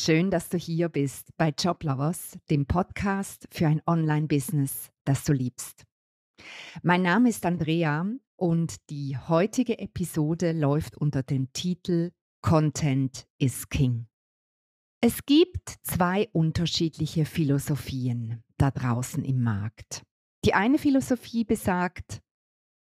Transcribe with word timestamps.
Schön, 0.00 0.30
dass 0.30 0.48
du 0.48 0.56
hier 0.56 0.88
bist 0.88 1.36
bei 1.36 1.48
Joblovers, 1.48 2.38
dem 2.50 2.66
Podcast 2.66 3.48
für 3.50 3.66
ein 3.66 3.82
Online-Business, 3.84 4.90
das 5.04 5.24
du 5.24 5.32
liebst. 5.32 5.86
Mein 6.84 7.02
Name 7.02 7.28
ist 7.28 7.44
Andrea 7.44 8.06
und 8.36 8.76
die 8.90 9.18
heutige 9.18 9.80
Episode 9.80 10.52
läuft 10.52 10.96
unter 10.96 11.24
dem 11.24 11.52
Titel 11.52 12.12
Content 12.42 13.26
is 13.38 13.68
King. 13.70 14.06
Es 15.00 15.26
gibt 15.26 15.74
zwei 15.82 16.28
unterschiedliche 16.32 17.24
Philosophien 17.24 18.44
da 18.56 18.70
draußen 18.70 19.24
im 19.24 19.42
Markt. 19.42 20.04
Die 20.44 20.54
eine 20.54 20.78
Philosophie 20.78 21.42
besagt, 21.42 22.22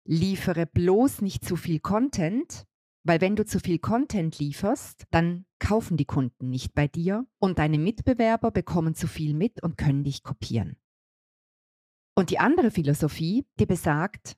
liefere 0.05 0.66
bloß 0.66 1.20
nicht 1.20 1.45
zu 1.45 1.56
viel 1.56 1.80
Content, 1.80 2.64
weil 3.05 3.20
wenn 3.20 3.37
du 3.37 3.45
zu 3.45 3.59
viel 3.59 3.79
Content 3.79 4.38
lieferst, 4.38 5.05
dann 5.11 5.45
kaufen 5.59 5.97
die 5.97 6.05
Kunden 6.05 6.51
nicht 6.51 6.74
bei 6.74 6.88
dir 6.88 7.27
und 7.38 7.59
deine 7.59 7.78
Mitbewerber 7.78 8.51
bekommen 8.51 8.95
zu 8.95 9.06
viel 9.06 9.34
mit 9.34 9.62
und 9.62 9.77
können 9.77 10.05
dich 10.05 10.23
kopieren. 10.23 10.77
Und 12.15 12.30
die 12.30 12.38
andere 12.38 12.70
Philosophie, 12.70 13.47
die 13.59 13.66
besagt, 13.66 14.37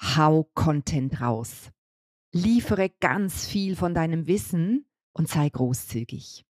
hau 0.00 0.50
Content 0.54 1.20
raus. 1.20 1.70
Liefere 2.32 2.88
ganz 2.88 3.46
viel 3.46 3.76
von 3.76 3.94
deinem 3.94 4.26
Wissen 4.26 4.86
und 5.12 5.28
sei 5.28 5.48
großzügig. 5.48 6.44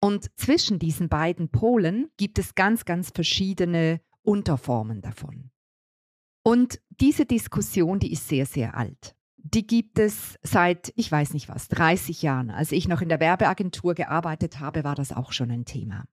Und 0.00 0.30
zwischen 0.38 0.78
diesen 0.78 1.08
beiden 1.08 1.48
Polen 1.48 2.10
gibt 2.16 2.38
es 2.38 2.54
ganz, 2.54 2.84
ganz 2.84 3.10
verschiedene 3.10 4.00
Unterformen 4.22 5.00
davon. 5.00 5.50
Und 6.44 6.80
diese 6.88 7.26
Diskussion, 7.26 7.98
die 7.98 8.12
ist 8.12 8.28
sehr, 8.28 8.46
sehr 8.46 8.76
alt 8.76 9.16
die 9.44 9.66
gibt 9.66 9.98
es 9.98 10.38
seit, 10.42 10.92
ich 10.96 11.12
weiß 11.12 11.34
nicht 11.34 11.48
was, 11.48 11.68
30 11.68 12.22
Jahren. 12.22 12.50
Als 12.50 12.72
ich 12.72 12.88
noch 12.88 13.02
in 13.02 13.10
der 13.10 13.20
Werbeagentur 13.20 13.94
gearbeitet 13.94 14.58
habe, 14.58 14.84
war 14.84 14.94
das 14.94 15.12
auch 15.12 15.32
schon 15.32 15.50
ein 15.50 15.66
Thema. 15.66 16.04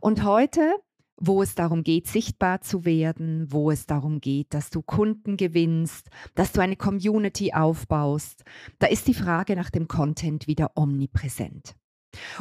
Und 0.00 0.24
heute, 0.24 0.76
wo 1.16 1.42
es 1.42 1.56
darum 1.56 1.82
geht, 1.82 2.06
sichtbar 2.06 2.60
zu 2.60 2.84
werden, 2.84 3.46
wo 3.50 3.70
es 3.72 3.86
darum 3.86 4.20
geht, 4.20 4.54
dass 4.54 4.70
du 4.70 4.82
Kunden 4.82 5.36
gewinnst, 5.36 6.08
dass 6.36 6.52
du 6.52 6.60
eine 6.60 6.76
Community 6.76 7.52
aufbaust, 7.52 8.44
da 8.78 8.86
ist 8.86 9.08
die 9.08 9.14
Frage 9.14 9.56
nach 9.56 9.70
dem 9.70 9.88
Content 9.88 10.46
wieder 10.46 10.70
omnipräsent. 10.76 11.74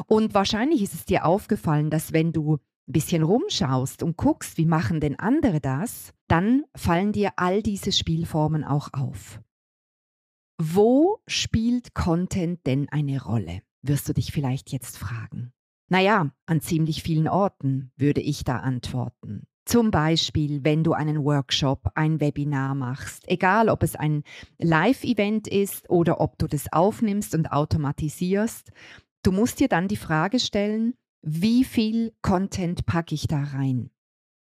Und 0.06 0.36
wahrscheinlich 0.36 0.84
ist 0.84 0.94
es 0.94 1.06
dir 1.06 1.26
aufgefallen, 1.26 1.90
dass 1.90 2.14
wenn 2.14 2.32
du 2.32 2.56
ein 2.56 2.94
bisschen 2.94 3.24
rumschaust 3.24 4.04
und 4.04 4.16
guckst, 4.16 4.58
wie 4.58 4.66
machen 4.66 5.00
denn 5.00 5.18
andere 5.18 5.60
das, 5.60 6.14
dann 6.28 6.64
fallen 6.76 7.12
dir 7.12 7.32
all 7.36 7.64
diese 7.64 7.92
Spielformen 7.92 8.64
auch 8.64 8.94
auf. 8.94 9.42
Wo 10.62 11.22
spielt 11.26 11.94
Content 11.94 12.66
denn 12.66 12.90
eine 12.90 13.24
Rolle? 13.24 13.62
Wirst 13.82 14.10
du 14.10 14.14
dich 14.14 14.34
vielleicht 14.34 14.74
jetzt 14.74 14.98
fragen. 14.98 15.54
Naja, 15.88 16.32
an 16.48 16.60
ziemlich 16.60 17.02
vielen 17.02 17.30
Orten 17.30 17.94
würde 17.96 18.20
ich 18.20 18.44
da 18.44 18.58
antworten. 18.58 19.48
Zum 19.64 19.90
Beispiel, 19.90 20.66
wenn 20.66 20.84
du 20.84 20.92
einen 20.92 21.24
Workshop, 21.24 21.92
ein 21.96 22.20
Webinar 22.20 22.76
machst, 22.76 23.24
egal 23.30 23.70
ob 23.70 23.84
es 23.84 23.96
ein 23.96 24.24
Live-Event 24.58 25.48
ist 25.48 25.90
oder 25.90 26.20
ob 26.20 26.38
du 26.38 26.48
das 26.48 26.74
aufnimmst 26.74 27.36
und 27.36 27.54
automatisierst, 27.54 28.74
du 29.24 29.32
musst 29.32 29.62
dir 29.62 29.70
dann 29.70 29.88
die 29.88 29.96
Frage 29.96 30.40
stellen, 30.40 30.94
wie 31.22 31.64
viel 31.64 32.14
Content 32.22 32.86
packe 32.86 33.16
ich 33.16 33.28
da 33.28 33.44
rein? 33.44 33.92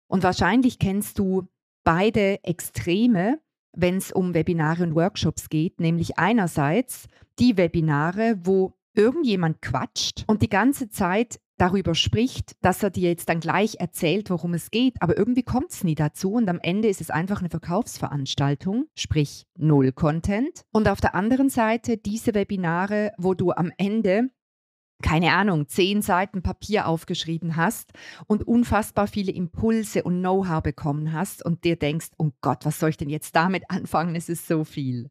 Und 0.08 0.22
wahrscheinlich 0.22 0.78
kennst 0.78 1.18
du 1.18 1.46
beide 1.84 2.42
Extreme, 2.42 3.38
wenn 3.76 3.98
es 3.98 4.10
um 4.10 4.34
Webinare 4.34 4.82
und 4.82 4.94
Workshops 4.94 5.48
geht, 5.48 5.80
nämlich 5.80 6.18
einerseits 6.18 7.06
die 7.38 7.56
Webinare, 7.56 8.38
wo 8.42 8.74
irgendjemand 8.94 9.60
quatscht 9.62 10.24
und 10.26 10.42
die 10.42 10.48
ganze 10.48 10.88
Zeit 10.88 11.38
darüber 11.58 11.94
spricht, 11.94 12.52
dass 12.62 12.82
er 12.82 12.90
dir 12.90 13.08
jetzt 13.10 13.28
dann 13.28 13.40
gleich 13.40 13.76
erzählt, 13.78 14.30
worum 14.30 14.54
es 14.54 14.70
geht, 14.70 15.00
aber 15.00 15.16
irgendwie 15.16 15.42
kommt 15.42 15.70
es 15.70 15.84
nie 15.84 15.94
dazu 15.94 16.32
und 16.32 16.48
am 16.48 16.58
Ende 16.60 16.88
ist 16.88 17.00
es 17.00 17.10
einfach 17.10 17.40
eine 17.40 17.50
Verkaufsveranstaltung, 17.50 18.86
sprich 18.94 19.46
null 19.56 19.92
Content. 19.92 20.62
Und 20.72 20.88
auf 20.88 21.00
der 21.00 21.14
anderen 21.14 21.48
Seite 21.48 21.96
diese 21.96 22.34
Webinare, 22.34 23.12
wo 23.16 23.34
du 23.34 23.52
am 23.52 23.72
Ende 23.78 24.28
keine 25.02 25.32
Ahnung, 25.32 25.68
zehn 25.68 26.02
Seiten 26.02 26.42
Papier 26.42 26.86
aufgeschrieben 26.86 27.56
hast 27.56 27.92
und 28.26 28.46
unfassbar 28.46 29.06
viele 29.06 29.32
Impulse 29.32 30.02
und 30.02 30.20
Know-how 30.20 30.62
bekommen 30.62 31.12
hast 31.12 31.44
und 31.44 31.64
dir 31.64 31.76
denkst, 31.76 32.08
oh 32.18 32.30
Gott, 32.40 32.64
was 32.64 32.78
soll 32.78 32.90
ich 32.90 32.96
denn 32.96 33.10
jetzt 33.10 33.36
damit 33.36 33.64
anfangen? 33.70 34.14
Es 34.14 34.28
ist 34.28 34.46
so 34.46 34.64
viel. 34.64 35.10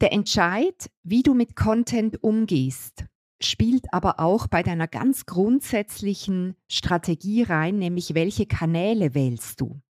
Der 0.00 0.12
Entscheid, 0.12 0.90
wie 1.02 1.22
du 1.22 1.34
mit 1.34 1.56
Content 1.56 2.22
umgehst, 2.22 3.06
spielt 3.42 3.92
aber 3.92 4.20
auch 4.20 4.46
bei 4.46 4.62
deiner 4.62 4.86
ganz 4.86 5.26
grundsätzlichen 5.26 6.54
Strategie 6.70 7.42
rein, 7.42 7.78
nämlich 7.78 8.14
welche 8.14 8.46
Kanäle 8.46 9.14
wählst 9.14 9.60
du. 9.60 9.80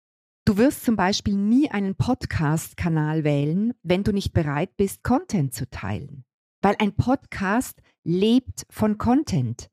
Du 0.47 0.57
wirst 0.57 0.85
zum 0.87 0.97
Beispiel 0.97 1.35
nie 1.35 1.71
einen 1.71 1.95
Podcast-Kanal 1.95 3.23
wählen, 3.23 3.75
wenn 3.83 4.03
du 4.03 4.13
nicht 4.13 4.33
bereit 4.33 4.79
bist, 4.79 5.03
Content 5.03 5.53
zu 5.53 5.69
teilen. 5.69 6.25
Weil 6.63 6.77
ein 6.79 6.97
Podcast 6.97 7.83
lebt 8.09 8.67
von 8.71 8.97
Content. 8.97 9.69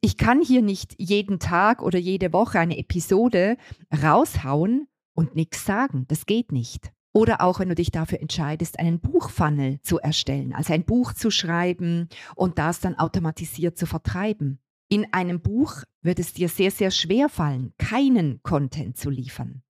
Ich 0.00 0.16
kann 0.16 0.40
hier 0.40 0.62
nicht 0.62 0.94
jeden 0.98 1.40
Tag 1.40 1.82
oder 1.82 1.98
jede 1.98 2.32
Woche 2.32 2.60
eine 2.60 2.78
Episode 2.78 3.56
raushauen 3.92 4.86
und 5.14 5.34
nichts 5.34 5.64
sagen. 5.64 6.04
Das 6.06 6.26
geht 6.26 6.52
nicht. 6.52 6.92
Oder 7.12 7.40
auch 7.40 7.58
wenn 7.58 7.68
du 7.68 7.74
dich 7.74 7.90
dafür 7.90 8.20
entscheidest, 8.20 8.78
einen 8.78 9.00
Buchfunnel 9.00 9.80
zu 9.82 9.98
erstellen, 9.98 10.52
also 10.52 10.72
ein 10.72 10.84
Buch 10.84 11.12
zu 11.12 11.30
schreiben 11.30 12.08
und 12.36 12.58
das 12.58 12.80
dann 12.80 12.96
automatisiert 12.96 13.76
zu 13.76 13.86
vertreiben. 13.86 14.60
In 14.88 15.12
einem 15.12 15.40
Buch 15.40 15.82
wird 16.02 16.20
es 16.20 16.32
dir 16.32 16.48
sehr, 16.48 16.70
sehr 16.70 16.92
schwer 16.92 17.28
fallen, 17.28 17.72
keinen 17.78 18.40
Content 18.42 18.96
zu 18.96 19.10
liefern. 19.10 19.62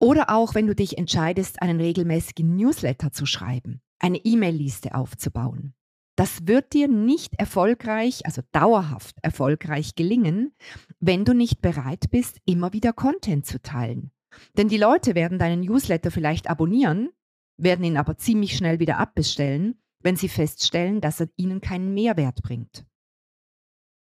Oder 0.00 0.30
auch 0.30 0.54
wenn 0.54 0.66
du 0.66 0.74
dich 0.74 0.98
entscheidest, 0.98 1.62
einen 1.62 1.80
regelmäßigen 1.80 2.56
Newsletter 2.56 3.12
zu 3.12 3.26
schreiben, 3.26 3.82
eine 4.00 4.18
E-Mail-Liste 4.18 4.94
aufzubauen. 4.94 5.74
Das 6.20 6.46
wird 6.46 6.74
dir 6.74 6.86
nicht 6.86 7.36
erfolgreich, 7.38 8.26
also 8.26 8.42
dauerhaft 8.52 9.16
erfolgreich 9.22 9.94
gelingen, 9.94 10.52
wenn 10.98 11.24
du 11.24 11.32
nicht 11.32 11.62
bereit 11.62 12.10
bist, 12.10 12.42
immer 12.44 12.74
wieder 12.74 12.92
Content 12.92 13.46
zu 13.46 13.58
teilen. 13.62 14.10
Denn 14.58 14.68
die 14.68 14.76
Leute 14.76 15.14
werden 15.14 15.38
deinen 15.38 15.62
Newsletter 15.62 16.10
vielleicht 16.10 16.50
abonnieren, 16.50 17.08
werden 17.56 17.86
ihn 17.86 17.96
aber 17.96 18.18
ziemlich 18.18 18.54
schnell 18.54 18.80
wieder 18.80 18.98
abbestellen, 18.98 19.80
wenn 20.02 20.16
sie 20.16 20.28
feststellen, 20.28 21.00
dass 21.00 21.20
er 21.20 21.30
ihnen 21.36 21.62
keinen 21.62 21.94
Mehrwert 21.94 22.42
bringt. 22.42 22.84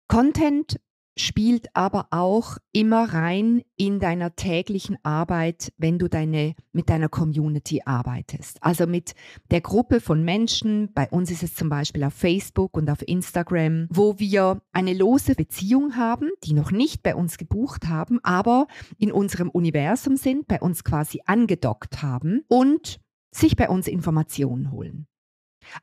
Content 0.08 0.80
spielt 1.20 1.74
aber 1.74 2.08
auch 2.10 2.58
immer 2.72 3.12
rein 3.12 3.62
in 3.76 4.00
deiner 4.00 4.36
täglichen 4.36 4.96
Arbeit, 5.02 5.72
wenn 5.76 5.98
du 5.98 6.08
deine, 6.08 6.54
mit 6.72 6.88
deiner 6.88 7.08
Community 7.08 7.82
arbeitest. 7.84 8.58
Also 8.62 8.86
mit 8.86 9.14
der 9.50 9.60
Gruppe 9.60 10.00
von 10.00 10.24
Menschen, 10.24 10.92
bei 10.92 11.08
uns 11.10 11.30
ist 11.30 11.42
es 11.42 11.54
zum 11.54 11.68
Beispiel 11.68 12.04
auf 12.04 12.14
Facebook 12.14 12.76
und 12.76 12.90
auf 12.90 13.06
Instagram, 13.06 13.86
wo 13.90 14.18
wir 14.18 14.62
eine 14.72 14.94
lose 14.94 15.34
Beziehung 15.34 15.96
haben, 15.96 16.30
die 16.44 16.52
noch 16.52 16.70
nicht 16.70 17.02
bei 17.02 17.14
uns 17.14 17.38
gebucht 17.38 17.88
haben, 17.88 18.20
aber 18.22 18.66
in 18.98 19.12
unserem 19.12 19.50
Universum 19.50 20.16
sind, 20.16 20.46
bei 20.46 20.60
uns 20.60 20.84
quasi 20.84 21.20
angedockt 21.26 22.02
haben 22.02 22.42
und 22.48 23.00
sich 23.30 23.56
bei 23.56 23.68
uns 23.68 23.88
Informationen 23.88 24.70
holen. 24.70 25.06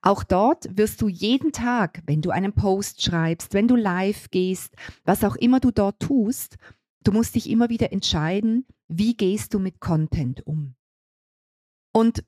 Auch 0.01 0.23
dort 0.23 0.67
wirst 0.77 1.01
du 1.01 1.07
jeden 1.07 1.51
Tag, 1.51 2.01
wenn 2.05 2.21
du 2.21 2.31
einen 2.31 2.53
Post 2.53 3.01
schreibst, 3.01 3.53
wenn 3.53 3.67
du 3.67 3.75
live 3.75 4.29
gehst, 4.31 4.75
was 5.03 5.23
auch 5.23 5.35
immer 5.35 5.59
du 5.59 5.71
dort 5.71 5.99
tust, 5.99 6.57
du 7.03 7.11
musst 7.11 7.35
dich 7.35 7.49
immer 7.49 7.69
wieder 7.69 7.91
entscheiden, 7.91 8.65
wie 8.87 9.15
gehst 9.15 9.53
du 9.53 9.59
mit 9.59 9.79
Content 9.79 10.45
um. 10.45 10.75
Und 11.93 12.23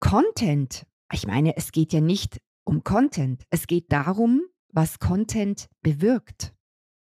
Content, 0.00 0.86
ich 1.12 1.26
meine, 1.26 1.56
es 1.56 1.72
geht 1.72 1.92
ja 1.92 2.00
nicht 2.00 2.40
um 2.64 2.84
Content, 2.84 3.44
es 3.50 3.66
geht 3.66 3.90
darum, 3.92 4.42
was 4.72 4.98
Content 4.98 5.68
bewirkt. 5.82 6.54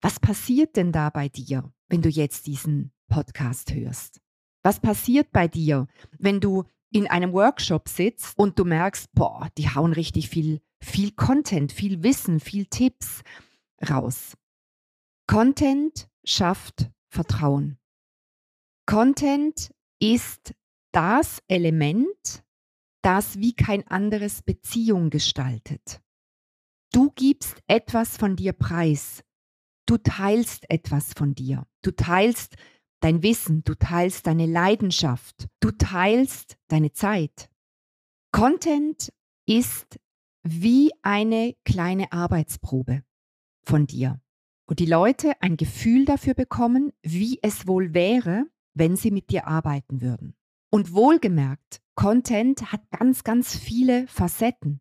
Was 0.02 0.20
passiert 0.20 0.76
denn 0.76 0.92
da 0.92 1.10
bei 1.10 1.28
dir, 1.28 1.72
wenn 1.88 2.02
du 2.02 2.08
jetzt 2.08 2.46
diesen 2.46 2.92
Podcast 3.08 3.72
hörst? 3.72 4.20
Was 4.62 4.80
passiert 4.80 5.32
bei 5.32 5.48
dir, 5.48 5.86
wenn 6.18 6.40
du 6.40 6.64
in 6.92 7.06
einem 7.06 7.32
Workshop 7.32 7.88
sitzt 7.88 8.38
und 8.38 8.58
du 8.58 8.64
merkst, 8.64 9.12
boah, 9.12 9.48
die 9.58 9.68
hauen 9.68 9.92
richtig 9.92 10.28
viel, 10.28 10.60
viel 10.80 11.12
Content, 11.12 11.72
viel 11.72 12.02
Wissen, 12.02 12.40
viel 12.40 12.66
Tipps 12.66 13.22
raus. 13.88 14.36
Content 15.26 16.08
schafft 16.24 16.90
Vertrauen. 17.08 17.78
Content 18.86 19.72
ist 20.00 20.54
das 20.92 21.42
Element, 21.48 22.44
das 23.02 23.38
wie 23.38 23.54
kein 23.54 23.86
anderes 23.88 24.42
Beziehung 24.42 25.10
gestaltet. 25.10 26.00
Du 26.92 27.10
gibst 27.10 27.60
etwas 27.66 28.16
von 28.16 28.36
dir 28.36 28.52
preis. 28.52 29.22
Du 29.86 29.98
teilst 29.98 30.68
etwas 30.70 31.12
von 31.12 31.34
dir. 31.34 31.66
Du 31.82 31.90
teilst 31.90 32.56
dein 33.06 33.22
Wissen, 33.22 33.62
du 33.62 33.76
teilst 33.76 34.26
deine 34.26 34.46
Leidenschaft, 34.46 35.46
du 35.60 35.70
teilst 35.70 36.58
deine 36.66 36.92
Zeit. 36.92 37.48
Content 38.32 39.12
ist 39.46 40.00
wie 40.42 40.90
eine 41.02 41.54
kleine 41.64 42.10
Arbeitsprobe 42.10 43.04
von 43.62 43.86
dir. 43.86 44.20
wo 44.68 44.74
die 44.74 44.86
Leute 44.86 45.40
ein 45.40 45.56
Gefühl 45.56 46.04
dafür 46.04 46.34
bekommen, 46.34 46.92
wie 47.00 47.38
es 47.42 47.68
wohl 47.68 47.94
wäre, 47.94 48.46
wenn 48.74 48.96
sie 48.96 49.12
mit 49.12 49.30
dir 49.30 49.46
arbeiten 49.46 50.00
würden. 50.00 50.34
Und 50.70 50.92
wohlgemerkt, 50.92 51.80
Content 51.94 52.72
hat 52.72 52.90
ganz, 52.90 53.22
ganz 53.22 53.56
viele 53.56 54.08
Facetten. 54.08 54.80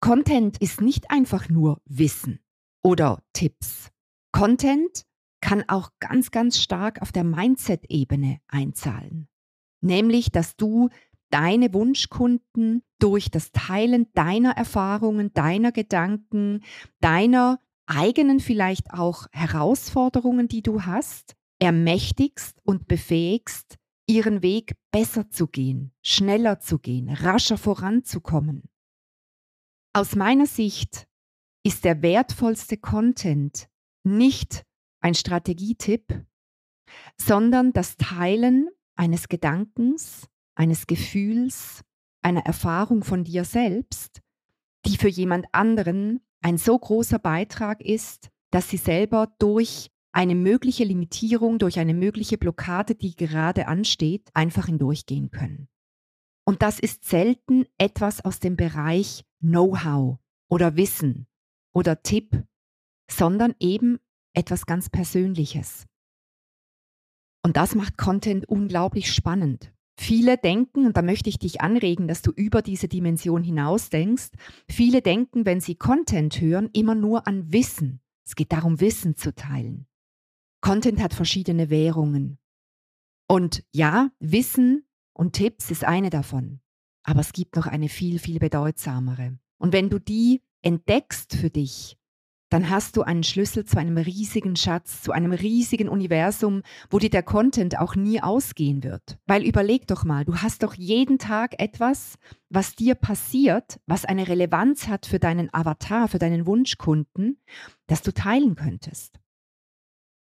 Content 0.00 0.60
ist 0.60 0.80
nicht 0.80 1.12
einfach 1.12 1.48
nur 1.48 1.80
Wissen 1.84 2.40
oder 2.82 3.22
Tipps. 3.32 3.92
Content 4.32 5.06
kann 5.44 5.62
auch 5.68 5.90
ganz, 6.00 6.30
ganz 6.30 6.58
stark 6.58 7.02
auf 7.02 7.12
der 7.12 7.22
Mindset-Ebene 7.22 8.40
einzahlen. 8.48 9.28
Nämlich, 9.82 10.32
dass 10.32 10.56
du 10.56 10.88
deine 11.28 11.74
Wunschkunden 11.74 12.82
durch 12.98 13.30
das 13.30 13.52
Teilen 13.52 14.06
deiner 14.14 14.52
Erfahrungen, 14.52 15.34
deiner 15.34 15.70
Gedanken, 15.70 16.64
deiner 17.00 17.60
eigenen 17.84 18.40
vielleicht 18.40 18.94
auch 18.94 19.26
Herausforderungen, 19.32 20.48
die 20.48 20.62
du 20.62 20.86
hast, 20.86 21.36
ermächtigst 21.58 22.58
und 22.64 22.88
befähigst, 22.88 23.76
ihren 24.06 24.42
Weg 24.42 24.72
besser 24.92 25.28
zu 25.28 25.46
gehen, 25.46 25.92
schneller 26.00 26.58
zu 26.58 26.78
gehen, 26.78 27.10
rascher 27.10 27.58
voranzukommen. 27.58 28.62
Aus 29.92 30.16
meiner 30.16 30.46
Sicht 30.46 31.06
ist 31.66 31.84
der 31.84 32.00
wertvollste 32.00 32.78
Content 32.78 33.68
nicht 34.04 34.64
ein 35.04 35.14
Strategietipp, 35.14 36.24
sondern 37.20 37.74
das 37.74 37.96
Teilen 37.98 38.70
eines 38.96 39.28
Gedankens, 39.28 40.26
eines 40.54 40.86
Gefühls, 40.86 41.82
einer 42.22 42.46
Erfahrung 42.46 43.04
von 43.04 43.22
dir 43.22 43.44
selbst, 43.44 44.22
die 44.86 44.96
für 44.96 45.08
jemand 45.08 45.46
anderen 45.52 46.20
ein 46.40 46.56
so 46.56 46.78
großer 46.78 47.18
Beitrag 47.18 47.82
ist, 47.82 48.30
dass 48.50 48.70
sie 48.70 48.78
selber 48.78 49.34
durch 49.38 49.90
eine 50.12 50.34
mögliche 50.34 50.84
Limitierung, 50.84 51.58
durch 51.58 51.78
eine 51.78 51.92
mögliche 51.92 52.38
Blockade, 52.38 52.94
die 52.94 53.14
gerade 53.14 53.66
ansteht, 53.68 54.30
einfach 54.32 54.66
hindurchgehen 54.66 55.30
können. 55.30 55.68
Und 56.46 56.62
das 56.62 56.78
ist 56.78 57.04
selten 57.04 57.66
etwas 57.76 58.24
aus 58.24 58.40
dem 58.40 58.56
Bereich 58.56 59.24
Know-how 59.40 60.18
oder 60.48 60.76
Wissen 60.76 61.26
oder 61.74 62.02
Tipp, 62.02 62.44
sondern 63.10 63.54
eben 63.60 63.98
etwas 64.34 64.66
ganz 64.66 64.90
Persönliches. 64.90 65.86
Und 67.42 67.56
das 67.56 67.74
macht 67.74 67.96
Content 67.98 68.48
unglaublich 68.48 69.12
spannend. 69.12 69.72
Viele 69.96 70.36
denken, 70.36 70.86
und 70.86 70.96
da 70.96 71.02
möchte 71.02 71.28
ich 71.28 71.38
dich 71.38 71.60
anregen, 71.60 72.08
dass 72.08 72.22
du 72.22 72.32
über 72.32 72.62
diese 72.62 72.88
Dimension 72.88 73.44
hinaus 73.44 73.90
denkst, 73.90 74.30
viele 74.68 75.02
denken, 75.02 75.46
wenn 75.46 75.60
sie 75.60 75.76
Content 75.76 76.40
hören, 76.40 76.68
immer 76.72 76.94
nur 76.94 77.26
an 77.28 77.52
Wissen. 77.52 78.00
Es 78.26 78.34
geht 78.34 78.52
darum, 78.52 78.80
Wissen 78.80 79.16
zu 79.16 79.34
teilen. 79.34 79.86
Content 80.60 81.00
hat 81.00 81.14
verschiedene 81.14 81.70
Währungen. 81.70 82.38
Und 83.28 83.64
ja, 83.72 84.10
Wissen 84.18 84.86
und 85.12 85.34
Tipps 85.34 85.70
ist 85.70 85.84
eine 85.84 86.10
davon. 86.10 86.60
Aber 87.04 87.20
es 87.20 87.32
gibt 87.32 87.54
noch 87.54 87.66
eine 87.66 87.88
viel, 87.88 88.18
viel 88.18 88.38
bedeutsamere. 88.38 89.38
Und 89.58 89.72
wenn 89.72 89.90
du 89.90 89.98
die 89.98 90.42
entdeckst 90.62 91.36
für 91.36 91.50
dich, 91.50 91.98
dann 92.50 92.70
hast 92.70 92.96
du 92.96 93.02
einen 93.02 93.24
Schlüssel 93.24 93.64
zu 93.64 93.78
einem 93.78 93.96
riesigen 93.96 94.56
Schatz, 94.56 95.02
zu 95.02 95.12
einem 95.12 95.32
riesigen 95.32 95.88
Universum, 95.88 96.62
wo 96.90 96.98
dir 96.98 97.10
der 97.10 97.22
Content 97.22 97.78
auch 97.78 97.96
nie 97.96 98.20
ausgehen 98.20 98.84
wird. 98.84 99.18
Weil 99.26 99.42
überleg 99.44 99.86
doch 99.86 100.04
mal, 100.04 100.24
du 100.24 100.36
hast 100.36 100.62
doch 100.62 100.74
jeden 100.74 101.18
Tag 101.18 101.60
etwas, 101.60 102.16
was 102.50 102.76
dir 102.76 102.94
passiert, 102.94 103.80
was 103.86 104.04
eine 104.04 104.28
Relevanz 104.28 104.88
hat 104.88 105.06
für 105.06 105.18
deinen 105.18 105.52
Avatar, 105.52 106.08
für 106.08 106.18
deinen 106.18 106.46
Wunschkunden, 106.46 107.38
das 107.86 108.02
du 108.02 108.12
teilen 108.12 108.54
könntest. 108.54 109.18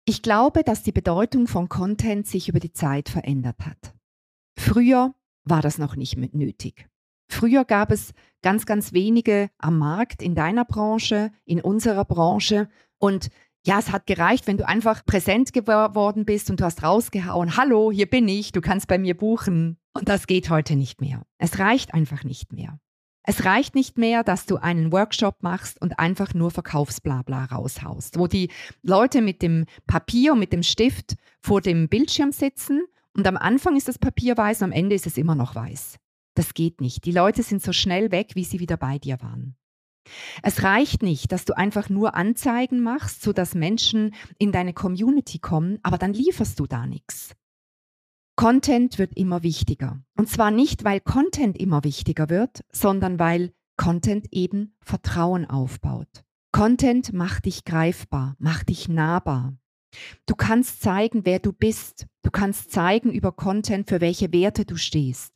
Ich 0.04 0.22
glaube, 0.22 0.64
dass 0.64 0.82
die 0.82 0.92
Bedeutung 0.92 1.46
von 1.46 1.68
Content 1.68 2.26
sich 2.26 2.48
über 2.48 2.60
die 2.60 2.72
Zeit 2.72 3.10
verändert 3.10 3.66
hat. 3.66 3.94
Früher 4.58 5.14
war 5.44 5.62
das 5.62 5.78
noch 5.78 5.96
nicht 5.96 6.16
nötig. 6.34 6.87
Früher 7.28 7.64
gab 7.64 7.90
es 7.90 8.12
ganz, 8.42 8.66
ganz 8.66 8.92
wenige 8.92 9.50
am 9.58 9.78
Markt 9.78 10.22
in 10.22 10.34
deiner 10.34 10.64
Branche, 10.64 11.30
in 11.44 11.60
unserer 11.60 12.04
Branche 12.04 12.68
und 12.98 13.28
ja, 13.66 13.78
es 13.78 13.92
hat 13.92 14.06
gereicht, 14.06 14.46
wenn 14.46 14.56
du 14.56 14.66
einfach 14.66 15.04
präsent 15.04 15.52
geworden 15.52 16.24
bist 16.24 16.48
und 16.48 16.60
du 16.60 16.64
hast 16.64 16.82
rausgehauen, 16.82 17.56
hallo, 17.56 17.92
hier 17.92 18.06
bin 18.06 18.26
ich, 18.28 18.52
du 18.52 18.60
kannst 18.60 18.88
bei 18.88 18.98
mir 18.98 19.16
buchen. 19.16 19.76
Und 19.92 20.08
das 20.08 20.26
geht 20.26 20.48
heute 20.48 20.76
nicht 20.76 21.00
mehr. 21.00 21.26
Es 21.38 21.58
reicht 21.58 21.92
einfach 21.92 22.24
nicht 22.24 22.52
mehr. 22.52 22.78
Es 23.24 23.44
reicht 23.44 23.74
nicht 23.74 23.98
mehr, 23.98 24.24
dass 24.24 24.46
du 24.46 24.56
einen 24.56 24.90
Workshop 24.90 25.42
machst 25.42 25.82
und 25.82 25.98
einfach 25.98 26.32
nur 26.32 26.50
Verkaufsblabla 26.50 27.46
raushaust, 27.46 28.18
wo 28.18 28.26
die 28.26 28.50
Leute 28.82 29.20
mit 29.20 29.42
dem 29.42 29.66
Papier 29.86 30.32
und 30.32 30.38
mit 30.38 30.54
dem 30.54 30.62
Stift 30.62 31.16
vor 31.42 31.60
dem 31.60 31.90
Bildschirm 31.90 32.32
sitzen 32.32 32.86
und 33.14 33.26
am 33.26 33.36
Anfang 33.36 33.76
ist 33.76 33.88
das 33.88 33.98
Papier 33.98 34.36
weiß 34.38 34.62
und 34.62 34.66
am 34.66 34.72
Ende 34.72 34.94
ist 34.94 35.06
es 35.06 35.18
immer 35.18 35.34
noch 35.34 35.54
weiß. 35.54 35.98
Das 36.38 36.54
geht 36.54 36.80
nicht. 36.80 37.04
Die 37.04 37.10
Leute 37.10 37.42
sind 37.42 37.62
so 37.62 37.72
schnell 37.72 38.12
weg, 38.12 38.36
wie 38.36 38.44
sie 38.44 38.60
wieder 38.60 38.76
bei 38.76 39.00
dir 39.00 39.20
waren. 39.20 39.56
Es 40.40 40.62
reicht 40.62 41.02
nicht, 41.02 41.32
dass 41.32 41.44
du 41.44 41.56
einfach 41.56 41.88
nur 41.88 42.14
Anzeigen 42.14 42.80
machst, 42.80 43.22
sodass 43.22 43.56
Menschen 43.56 44.14
in 44.38 44.52
deine 44.52 44.72
Community 44.72 45.40
kommen, 45.40 45.80
aber 45.82 45.98
dann 45.98 46.12
lieferst 46.12 46.60
du 46.60 46.68
da 46.68 46.86
nichts. 46.86 47.34
Content 48.36 49.00
wird 49.00 49.16
immer 49.16 49.42
wichtiger. 49.42 50.00
Und 50.16 50.28
zwar 50.28 50.52
nicht, 50.52 50.84
weil 50.84 51.00
Content 51.00 51.58
immer 51.58 51.82
wichtiger 51.82 52.28
wird, 52.28 52.64
sondern 52.70 53.18
weil 53.18 53.52
Content 53.76 54.28
eben 54.30 54.76
Vertrauen 54.80 55.44
aufbaut. 55.44 56.24
Content 56.52 57.12
macht 57.12 57.46
dich 57.46 57.64
greifbar, 57.64 58.36
macht 58.38 58.68
dich 58.68 58.88
nahbar. 58.88 59.56
Du 60.26 60.34
kannst 60.34 60.82
zeigen, 60.82 61.24
wer 61.24 61.38
du 61.38 61.52
bist. 61.52 62.06
Du 62.22 62.30
kannst 62.30 62.70
zeigen 62.70 63.10
über 63.10 63.32
Content, 63.32 63.88
für 63.88 64.00
welche 64.00 64.32
Werte 64.32 64.64
du 64.64 64.76
stehst. 64.76 65.32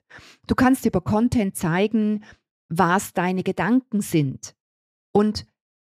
Du 0.47 0.55
kannst 0.55 0.85
über 0.85 1.01
Content 1.01 1.57
zeigen, 1.57 2.25
was 2.69 3.13
deine 3.13 3.43
Gedanken 3.43 4.01
sind. 4.01 4.55
Und 5.13 5.47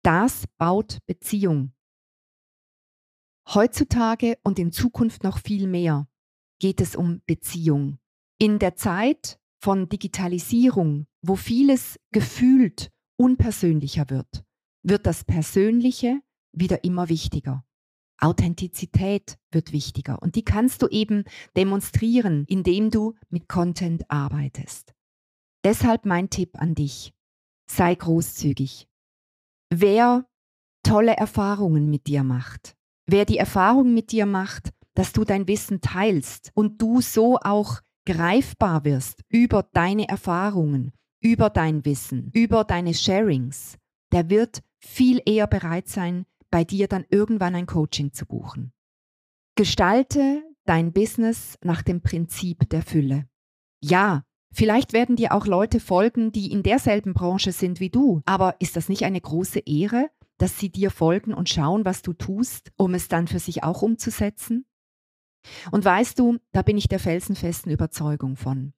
das 0.03 0.45
baut 0.57 0.99
Beziehung. 1.05 1.73
Heutzutage 3.53 4.37
und 4.43 4.59
in 4.59 4.71
Zukunft 4.71 5.23
noch 5.23 5.39
viel 5.39 5.67
mehr 5.67 6.07
geht 6.59 6.81
es 6.81 6.95
um 6.95 7.21
Beziehung. 7.25 7.99
In 8.39 8.59
der 8.59 8.75
Zeit 8.75 9.39
von 9.59 9.89
Digitalisierung, 9.89 11.07
wo 11.21 11.35
vieles 11.35 11.99
gefühlt 12.11 12.91
unpersönlicher 13.17 14.09
wird, 14.09 14.43
wird 14.83 15.05
das 15.05 15.23
Persönliche 15.23 16.21
wieder 16.51 16.83
immer 16.83 17.09
wichtiger. 17.09 17.66
Authentizität 18.19 19.37
wird 19.51 19.71
wichtiger 19.71 20.21
und 20.21 20.35
die 20.35 20.43
kannst 20.43 20.81
du 20.81 20.87
eben 20.87 21.23
demonstrieren, 21.55 22.45
indem 22.47 22.89
du 22.89 23.15
mit 23.29 23.47
Content 23.47 24.09
arbeitest. 24.09 24.93
Deshalb 25.63 26.05
mein 26.05 26.29
Tipp 26.29 26.51
an 26.59 26.75
dich. 26.75 27.13
Sei 27.69 27.93
großzügig. 27.93 28.87
Wer 29.69 30.25
tolle 30.83 31.17
Erfahrungen 31.17 31.89
mit 31.89 32.07
dir 32.07 32.23
macht, 32.23 32.75
wer 33.05 33.25
die 33.25 33.37
Erfahrung 33.37 33.93
mit 33.93 34.11
dir 34.11 34.25
macht, 34.25 34.69
dass 34.93 35.11
du 35.11 35.25
dein 35.25 35.47
Wissen 35.47 35.81
teilst 35.81 36.51
und 36.55 36.81
du 36.81 37.01
so 37.01 37.37
auch 37.37 37.81
greifbar 38.05 38.85
wirst 38.85 39.21
über 39.29 39.67
deine 39.73 40.07
Erfahrungen, 40.07 40.93
über 41.21 41.49
dein 41.49 41.83
Wissen, 41.83 42.31
über 42.33 42.63
deine 42.63 42.93
Sharings, 42.93 43.77
der 44.13 44.29
wird 44.29 44.63
viel 44.79 45.21
eher 45.25 45.47
bereit 45.47 45.89
sein, 45.89 46.25
bei 46.49 46.63
dir 46.63 46.87
dann 46.87 47.05
irgendwann 47.09 47.55
ein 47.55 47.65
Coaching 47.65 48.13
zu 48.13 48.25
buchen. 48.25 48.73
Gestalte 49.55 50.43
dein 50.65 50.93
Business 50.93 51.57
nach 51.63 51.81
dem 51.81 52.01
Prinzip 52.01 52.69
der 52.69 52.81
Fülle. 52.81 53.27
Ja, 53.81 54.23
vielleicht 54.51 54.93
werden 54.93 55.15
dir 55.15 55.33
auch 55.33 55.47
Leute 55.47 55.79
folgen, 55.79 56.31
die 56.31 56.51
in 56.51 56.63
derselben 56.63 57.13
Branche 57.13 57.51
sind 57.51 57.79
wie 57.79 57.89
du, 57.89 58.21
aber 58.25 58.55
ist 58.59 58.75
das 58.75 58.89
nicht 58.89 59.03
eine 59.03 59.21
große 59.21 59.59
Ehre, 59.59 60.09
dass 60.37 60.59
sie 60.59 60.69
dir 60.69 60.91
folgen 60.91 61.33
und 61.33 61.49
schauen, 61.49 61.85
was 61.85 62.01
du 62.01 62.13
tust, 62.13 62.71
um 62.77 62.93
es 62.93 63.07
dann 63.07 63.27
für 63.27 63.39
sich 63.39 63.63
auch 63.63 63.81
umzusetzen? 63.81 64.65
Und 65.71 65.85
weißt 65.85 66.19
du, 66.19 66.37
da 66.51 66.61
bin 66.61 66.77
ich 66.77 66.87
der 66.87 66.99
felsenfesten 66.99 67.71
Überzeugung 67.71 68.35
von. 68.35 68.73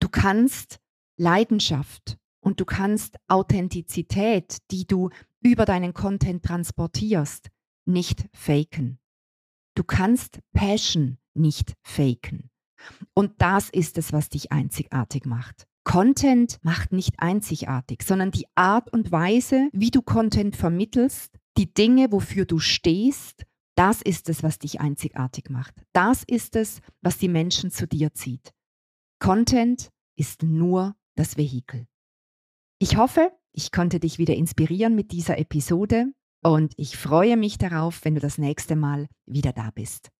Du 0.00 0.08
kannst 0.08 0.78
Leidenschaft 1.18 2.18
und 2.40 2.60
du 2.60 2.64
kannst 2.64 3.16
Authentizität, 3.28 4.58
die 4.70 4.86
du 4.86 5.10
über 5.42 5.64
deinen 5.64 5.94
Content 5.94 6.44
transportierst, 6.44 7.48
nicht 7.84 8.26
faken. 8.32 8.98
Du 9.74 9.84
kannst 9.84 10.40
Passion 10.52 11.18
nicht 11.34 11.74
faken. 11.82 12.50
Und 13.14 13.34
das 13.38 13.70
ist 13.70 13.98
es, 13.98 14.12
was 14.12 14.28
dich 14.28 14.52
einzigartig 14.52 15.26
macht. 15.26 15.66
Content 15.84 16.58
macht 16.62 16.92
nicht 16.92 17.20
einzigartig, 17.20 18.02
sondern 18.02 18.32
die 18.32 18.46
Art 18.56 18.92
und 18.92 19.12
Weise, 19.12 19.68
wie 19.72 19.90
du 19.90 20.02
Content 20.02 20.56
vermittelst, 20.56 21.38
die 21.56 21.72
Dinge, 21.72 22.10
wofür 22.10 22.44
du 22.44 22.58
stehst, 22.58 23.44
das 23.76 24.02
ist 24.02 24.28
es, 24.28 24.42
was 24.42 24.58
dich 24.58 24.80
einzigartig 24.80 25.50
macht. 25.50 25.74
Das 25.92 26.24
ist 26.26 26.56
es, 26.56 26.80
was 27.02 27.18
die 27.18 27.28
Menschen 27.28 27.70
zu 27.70 27.86
dir 27.86 28.12
zieht. 28.14 28.52
Content 29.20 29.90
ist 30.16 30.42
nur 30.42 30.96
das 31.14 31.36
Vehikel. 31.36 31.86
Ich 32.78 32.96
hoffe, 32.96 33.32
ich 33.56 33.72
konnte 33.72 33.98
dich 33.98 34.18
wieder 34.18 34.34
inspirieren 34.34 34.94
mit 34.94 35.12
dieser 35.12 35.38
Episode 35.38 36.12
und 36.44 36.74
ich 36.76 36.96
freue 36.96 37.36
mich 37.36 37.58
darauf, 37.58 38.04
wenn 38.04 38.14
du 38.14 38.20
das 38.20 38.38
nächste 38.38 38.76
Mal 38.76 39.08
wieder 39.24 39.52
da 39.52 39.70
bist. 39.74 40.10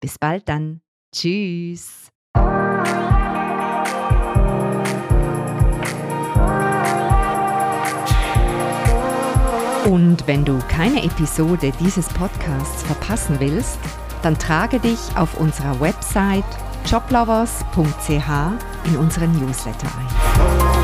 Bis 0.00 0.18
bald 0.18 0.48
dann. 0.48 0.80
Tschüss. 1.14 2.08
Und 9.84 10.26
wenn 10.26 10.44
du 10.44 10.58
keine 10.68 11.04
Episode 11.04 11.72
dieses 11.78 12.08
Podcasts 12.08 12.82
verpassen 12.82 13.38
willst, 13.38 13.78
dann 14.22 14.36
trage 14.38 14.80
dich 14.80 14.98
auf 15.16 15.38
unserer 15.38 15.78
Website 15.80 16.44
joblovers.ch 16.86 18.10
in 18.88 18.96
unseren 18.96 19.32
Newsletter 19.38 19.86
ein. 19.86 20.75